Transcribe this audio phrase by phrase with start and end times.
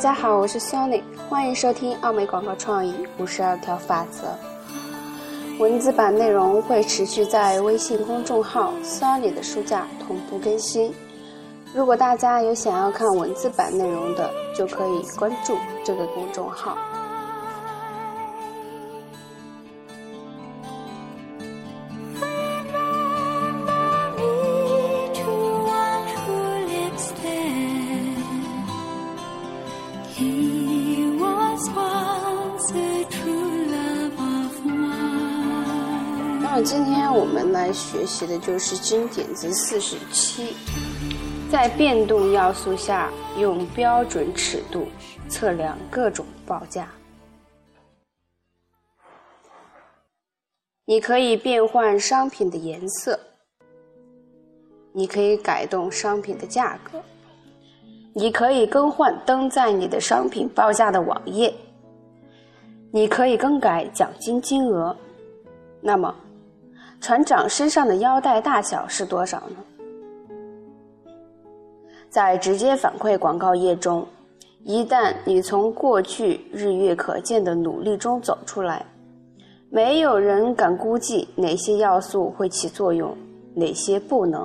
[0.00, 4.34] 大家好，我是 Sony，欢迎收听奥美广告创意五十二条法则。
[5.58, 10.90] 文字版内容会持续在微信公众号 Sony 的书架同步更新。
[11.74, 15.54] 如果大家有想要看文字版内容的，就可以关注
[15.84, 16.78] 这个公众号。
[36.42, 40.54] 那么今天我们来学习的就是经典字四十七，
[41.50, 44.88] 在变动要素下用标准尺度
[45.28, 46.88] 测量各种报价。
[50.84, 53.18] 你可以变换商品的颜色，
[54.92, 57.00] 你可以改动商品的价格，
[58.12, 61.54] 你可以更换登在你的商品报价的网页，
[62.90, 64.94] 你可以更改奖金金额。
[65.80, 66.14] 那么，
[67.00, 69.56] 船长身上的腰带大小是多少呢？
[72.08, 74.04] 在直接反馈广告页中，
[74.64, 78.84] 一旦你从过去日月可见的努力中走出来，
[79.70, 83.16] 没有人敢估计哪些要素会起作用，
[83.54, 84.44] 哪些不能。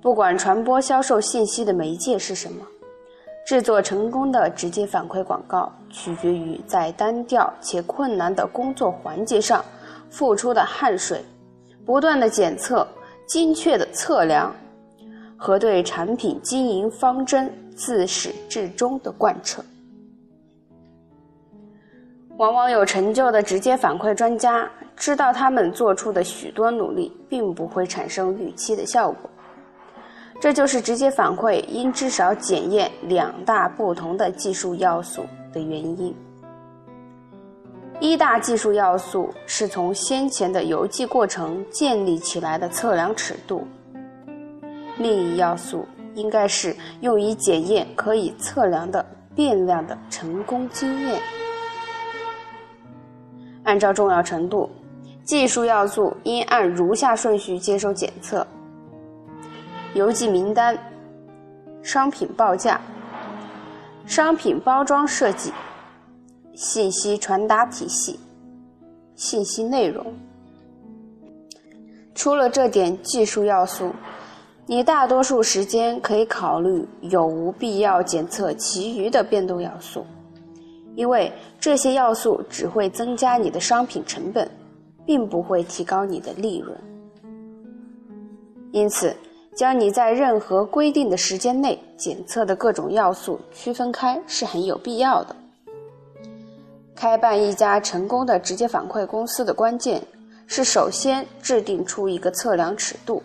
[0.00, 2.64] 不管传播销售信息的媒介是什么，
[3.46, 9.64] 制作成功的直接反馈广告取决于在单调且困难的工作环节上。
[10.10, 11.22] 付出的汗水，
[11.84, 12.88] 不断的检测，
[13.26, 14.50] 精确的测量，
[15.36, 19.62] 和对产品经营方针自始至终的贯彻。
[22.38, 29.28] 往往有成就的直接反馈专家知道，他们做出的许多努力并不会产生预期的效果。
[30.40, 36.14] 这就是直接反馈应至少检验两大不同的技术要素的原因。
[38.00, 43.66] 一大技术要素是从先前的邮寄过程建立起来的测量尺度，
[44.98, 45.84] 另一要素
[46.14, 49.04] 应该是用以检验可以测量的
[49.34, 51.20] 变量的成功经验。
[53.64, 54.70] 按照重要程度，
[55.24, 58.46] 技术要素应按如下顺序接受检测：
[59.98, 60.78] 邮寄名单、
[61.82, 62.80] 商品报价、
[64.06, 65.52] 商品包装设计。
[66.54, 68.18] 信息传达体系、
[69.16, 70.06] 信息内容，
[72.14, 73.92] 除了这点技术要素，
[74.66, 80.04] 你大多数时间可以考虑有无必要检测其余的变动要素，
[80.94, 84.48] 因为这些要素只会增加你的商品成本，
[85.04, 86.76] 并不会提高你的利润。
[88.72, 89.14] 因此，
[89.58, 95.34] 将你在任何规定的时间内检测的各种要素区分开是很有必要的。
[96.94, 100.00] 开办一家成功的直接反馈公司的关键
[100.46, 103.20] 是首先制定出一个测量尺度，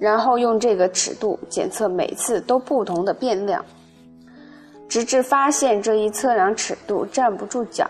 [0.00, 3.64] 然后用这个尺度检测每次都不同的变量，
[4.88, 7.88] 直至发现这一测量尺度站不住脚，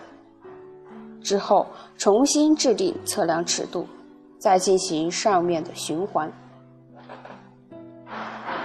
[1.23, 1.65] 之后
[1.97, 3.87] 重新制定测量尺度，
[4.37, 6.31] 再进行上面的循环。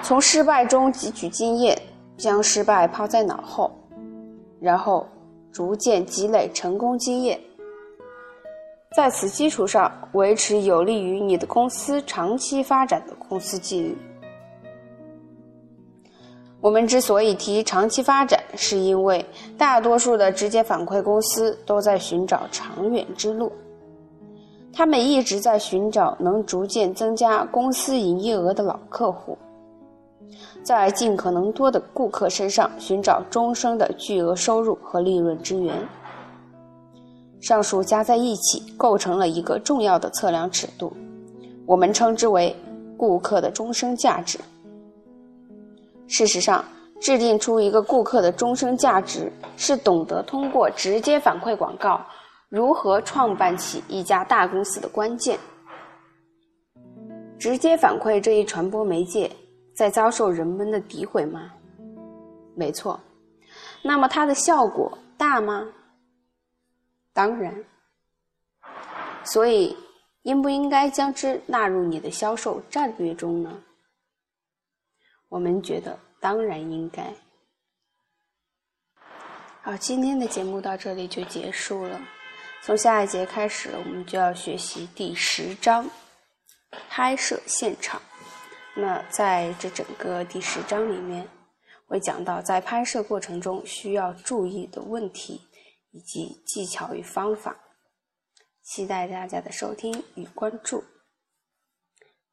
[0.06, 1.76] 从失败中汲取经验，
[2.16, 3.68] 将失败抛在脑后，
[4.60, 5.04] 然后。
[5.50, 7.40] 逐渐积累成功经验，
[8.94, 13.96] 在此基础上维持有利于你的公司长期发展的公司纪律。
[16.60, 19.24] 我们之所以提长期发展，是因为
[19.56, 23.50] 大多数的直接反馈公司都在寻找长远之路，
[24.74, 29.38] 他们一直在寻找能逐渐增加公司营业额的老客户。
[30.62, 35.74] 在尽可能多的顾客身上寻找终生的巨额收入和利润之源。
[37.40, 40.92] 上述加在一起构成了一个重要的测量尺度，
[41.66, 42.56] 我们称之为
[42.96, 44.38] 顾客的终生价值。
[46.08, 46.64] 事实上，
[47.00, 52.00] 制定出一个顾客的终生价值，是懂得通过直接反馈广告
[52.48, 55.38] 如何创办起一家大公司的关键。
[57.38, 59.30] 直接反馈这一传播媒介。
[59.76, 61.52] 在遭受人们的诋毁吗？
[62.56, 62.98] 没错。
[63.82, 65.70] 那么它的效果大吗？
[67.12, 67.54] 当然。
[69.22, 69.76] 所以，
[70.22, 73.62] 应不应该将之纳入你的销售战略中呢？
[75.28, 77.12] 我们觉得当然应该。
[79.60, 82.00] 好，今天的节目到这里就结束了。
[82.62, 85.86] 从下一节开始，我们就要学习第十章
[86.88, 88.00] 拍摄现场。
[88.78, 91.26] 那在这整个第十章里面，
[91.86, 95.40] 会讲到在拍摄过程中需要注意的问题
[95.92, 97.56] 以及技巧与方法。
[98.62, 100.84] 期待大家的收听与关注。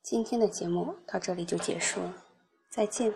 [0.01, 2.13] 今天的节目到这里就结束了，
[2.69, 3.13] 再见。